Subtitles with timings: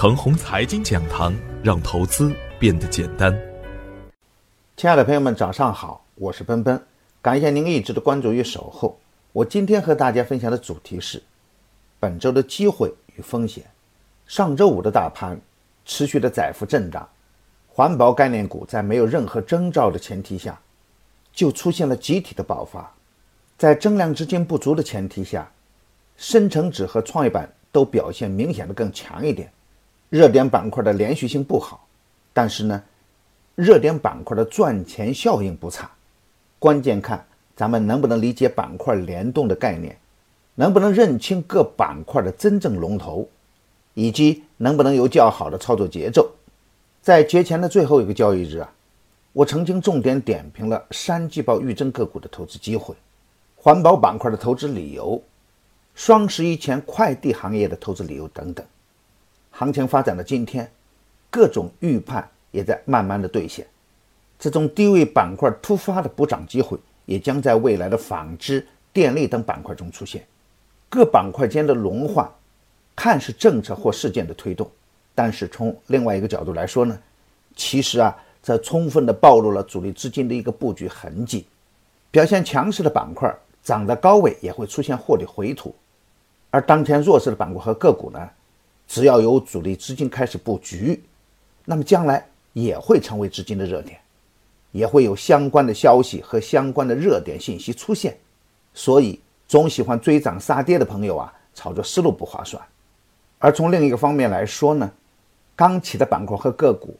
[0.00, 3.38] 程红财经讲堂，让投资变得简单。
[4.74, 6.82] 亲爱的朋友们，早上好，我是奔奔，
[7.20, 8.98] 感谢您一直的关注与守候。
[9.32, 11.22] 我今天和大家分享的主题是
[11.98, 13.62] 本周的机会与风险。
[14.26, 15.38] 上周五的大盘
[15.84, 17.06] 持续的窄幅震荡，
[17.68, 20.58] 环保概念股在没有任何征兆的前提下，
[21.30, 22.90] 就出现了集体的爆发。
[23.58, 25.52] 在增量资金不足的前提下，
[26.16, 29.52] 深成指和创业板都表现明显的更强一点。
[30.10, 31.86] 热点板块的连续性不好，
[32.32, 32.82] 但是呢，
[33.54, 35.88] 热点板块的赚钱效应不差。
[36.58, 39.96] 关键看咱们能不能理解板块联动的概念，
[40.56, 43.28] 能不能认清各板块的真正龙头，
[43.94, 46.28] 以及能不能有较好的操作节奏。
[47.00, 48.72] 在节前的最后一个交易日啊，
[49.32, 52.96] 我曾经重点点评了三季报预增个股的投资机会，
[53.54, 55.22] 环保板块的投资理由，
[55.94, 58.66] 双十一前快递行业的投资理由等等。
[59.60, 60.66] 行情发展的今天，
[61.28, 63.66] 各种预判也在慢慢的兑现。
[64.38, 70.24] 这种低位板块突发的补涨机会，也将在未来的纺织、电力等板块中出现。
[70.88, 72.26] 各板块间的轮换，
[72.96, 74.66] 看是政策或事件的推动，
[75.14, 76.98] 但是从另外一个角度来说呢，
[77.54, 81.46] 其实啊，这充分的暴露了主力资金的一个布局痕迹。
[82.10, 83.30] 表现强势的板块
[83.62, 85.74] 涨得高位也会出现获利回吐，
[86.50, 88.26] 而当前弱势的板块和个股呢？
[88.90, 91.00] 只要有主力资金开始布局，
[91.64, 93.96] 那么将来也会成为资金的热点，
[94.72, 98.18] 也会有相关的消息和相关的热点信息出现。
[98.74, 102.60] 所以，总喜欢追涨杀跌的朋友啊，操作思路不划算。
[103.38, 104.90] 而从另一个方面来说呢，
[105.54, 106.96] 刚起的板块和个股，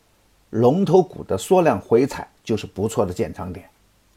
[0.51, 3.69] 龙头股的缩量回踩就是不错的建仓点。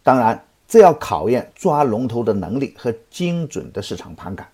[0.03, 4.47] 当然，这要考验抓龙头的能力和精准的市场盘感。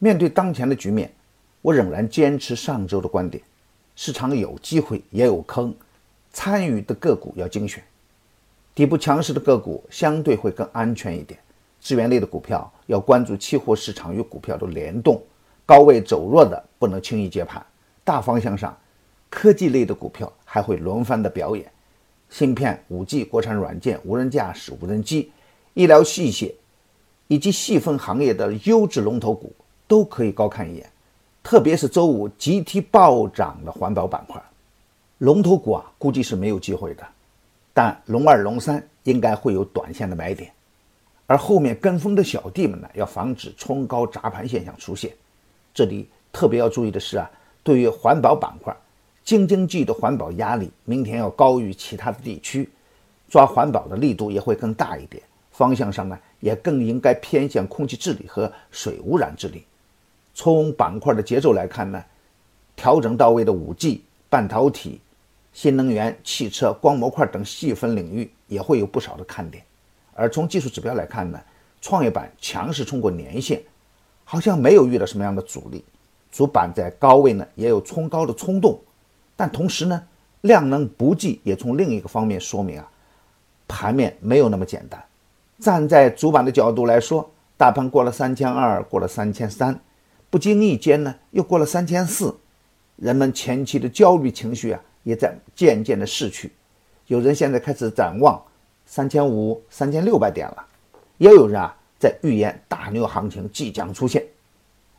[0.00, 1.08] 面对当前的局面。
[1.60, 3.42] 我仍然坚持上周的观点：
[3.96, 5.74] 市场有机会也有坑，
[6.32, 7.82] 参与的个股要精选，
[8.74, 11.38] 底部强势的个股相对会更安全一点。
[11.80, 15.22] 资源类的股票要关注期货市场与股票的联动，
[15.66, 17.64] 高位走弱的不能轻易接盘。
[18.04, 18.76] 大方向上，
[19.28, 21.70] 科技类的股票还会轮番的表演，
[22.30, 25.30] 芯片、五 G、国产软件、无人驾驶、无人机、
[25.74, 26.52] 医疗器械
[27.26, 29.52] 以及细分行业的优质龙头股
[29.86, 30.90] 都可以高看一眼。
[31.48, 34.38] 特别是周五集体暴涨的环保板块，
[35.16, 37.02] 龙头股啊，估计是没有机会的。
[37.72, 40.52] 但龙二、龙三应该会有短线的买点，
[41.26, 45.10] 而后面跟风的小弟们呢，要防止冲高砸盘现象出现。
[45.72, 47.30] 这里特别要注意的是啊，
[47.62, 48.76] 对于环保板块，
[49.24, 52.68] 京津冀的环保压力明天要高于其他的地区，
[53.30, 55.22] 抓环保的力度也会更大一点。
[55.50, 59.64] 方向上呢，也更应该偏向空气治理和水污染治理。
[60.38, 62.00] 从板块的节奏来看呢，
[62.76, 65.00] 调整到位的五 G、半导体、
[65.52, 69.64] 新能源、汽车、光模块等细分领域也会有不少的看点。
[70.14, 71.40] 而从技术指标来看呢，
[71.80, 73.60] 创业板强势冲过年线，
[74.24, 75.84] 好像没有遇到什么样的阻力。
[76.30, 78.78] 主板在高位呢也有冲高的冲动，
[79.34, 80.00] 但同时呢，
[80.42, 82.88] 量能不济也从另一个方面说明啊，
[83.66, 85.04] 盘面没有那么简单。
[85.58, 89.76] 站在主板的角度来说，大盘过了三千二，过了三千三。
[90.30, 92.36] 不经意间呢，又过了三千四，
[92.96, 96.52] 人们前期的焦虑情绪啊，也在渐渐的逝去。
[97.06, 98.38] 有人现在开始展望
[98.84, 100.66] 三千五、三千六百点了，
[101.16, 104.22] 也有人啊在预言大牛行情即将出现。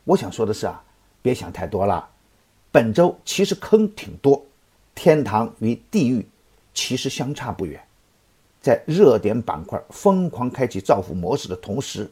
[0.04, 0.84] 我想说的是啊，
[1.22, 2.10] 别想太多了。
[2.72, 4.44] 本周其实坑挺多，
[4.96, 6.26] 天堂与地狱
[6.74, 7.80] 其实相差不远。
[8.60, 12.10] 在热点板块疯狂开启造富模式的同时，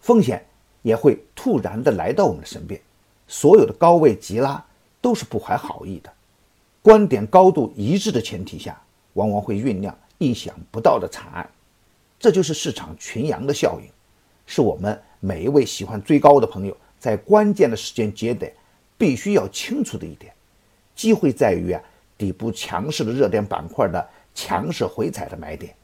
[0.00, 0.44] 风险。
[0.82, 2.80] 也会突然的来到我们的身边，
[3.28, 4.64] 所有的高位急拉
[5.00, 6.12] 都是不怀好意的。
[6.82, 8.80] 观点高度一致的前提下，
[9.12, 11.48] 往往会酝酿意想不到的惨案。
[12.18, 13.90] 这就是市场群羊的效应，
[14.46, 18.52] 是我们每一位喜欢追高的朋友在关键的时间节点
[18.96, 20.32] 必须要清楚的一点。
[20.94, 21.82] 机会在于啊，
[22.18, 25.74] 底部强势的热点板块的强势回踩的买点，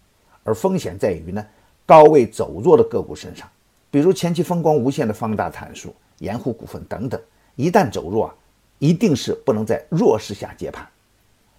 [0.44, 1.46] 而风险在于呢，
[1.87, 3.48] 高位走弱的个股身上。
[3.90, 7.20] 比如前期风光无限的方大阐述、盐湖股份等等，
[7.54, 8.34] 一旦走弱啊，
[8.78, 10.86] 一定是不能在弱势下接盘。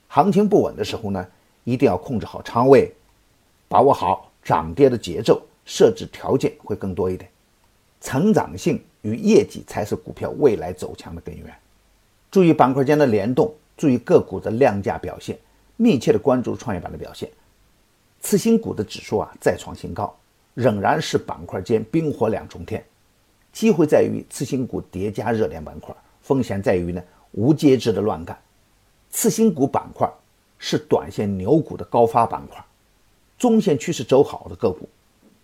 [0.08, 1.26] 行情不稳的时候呢，
[1.64, 2.94] 一定要控制好仓位，
[3.68, 7.30] 把握好涨跌的节奏，设置条件会更多一点。
[8.00, 11.54] 成长性与业绩才是股票未来走强的根源。
[12.30, 15.38] 注意板块间的联动，注意个股的量价表现，
[15.76, 17.30] 密切的关注创业板的表现。
[18.22, 20.16] 次新股的指数啊，再创新高。
[20.58, 22.84] 仍然是板块间冰火两重天，
[23.54, 27.00] 机会在于次新股叠加热点板块，风险在于呢
[27.34, 28.36] 无节制的乱干。
[29.12, 30.12] 次新股板块
[30.58, 32.60] 是短线牛股的高发板块，
[33.38, 34.90] 中线趋势走好的个股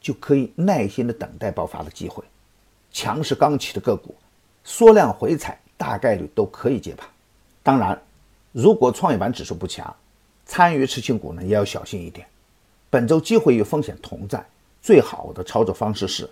[0.01, 2.23] 就可以耐心的等待爆发的机会。
[2.91, 4.15] 强势刚起的个股，
[4.63, 7.07] 缩量回踩大概率都可以接盘。
[7.61, 8.01] 当然，
[8.51, 9.95] 如果创业板指数不强，
[10.43, 12.25] 参与次新股呢也要小心一点。
[12.89, 14.43] 本周机会与风险同在，
[14.83, 16.29] 最好的操作方式是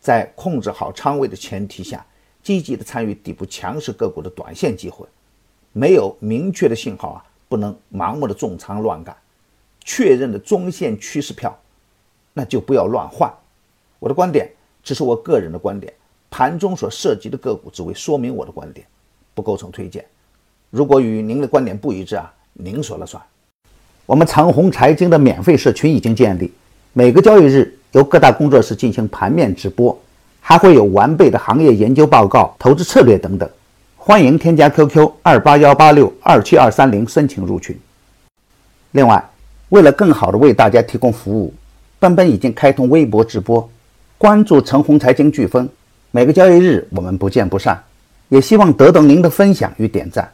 [0.00, 2.06] 在控制好仓位的前提下，
[2.44, 5.04] 积极的参与底部强势个股的短线机会。
[5.72, 9.14] 没有明确的信号啊，不能盲目的重仓乱干。
[9.84, 11.58] 确认的中线趋势票，
[12.32, 13.32] 那就不要乱换。
[13.98, 14.48] 我的观点
[14.82, 15.92] 只是我个人的观点，
[16.30, 18.86] 盘中所涉及的个股只为说明我的观点，
[19.34, 20.04] 不构成推荐。
[20.70, 23.20] 如果与您的观点不一致啊，您说了算。
[24.06, 26.52] 我们长虹财经的免费社群已经建立，
[26.92, 29.98] 每个交易日由各大工作室进行盘面直播，
[30.40, 33.48] 还会有完备的行业研究报告、投资策略等等。
[33.96, 37.78] 欢迎添加 QQ 二八幺八六二七二三零申请入群。
[38.92, 39.22] 另外，
[39.68, 41.52] 为了更好的为大家提供服务，
[41.98, 43.68] 奔奔已经开通微博直播，
[44.16, 45.68] 关注长虹财经飓风，
[46.10, 47.82] 每个交易日我们不见不散。
[48.28, 50.30] 也希望得到您的分享与点赞。